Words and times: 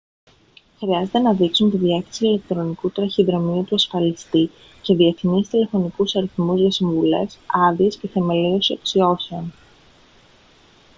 χρειάζεται 0.77 1.19
να 1.19 1.33
δείξουν 1.33 1.69
τη 1.71 1.77
διεύθυνση 1.77 2.25
ηλεκτρονικού 2.27 2.91
ταχυδρομείου 2.91 3.63
του 3.63 3.75
ασφαλιστή 3.75 4.49
και 4.81 4.95
διεθνείς 4.95 5.49
τηλεφωνικούς 5.49 6.15
αριθμούς 6.15 6.59
για 6.59 6.71
συμβουλές/άδειες 6.71 7.97
και 7.97 8.07
θεμελίωση 8.07 8.73
αξιώσεων 8.79 9.53